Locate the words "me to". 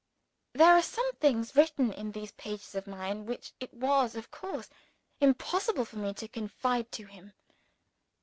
5.97-6.27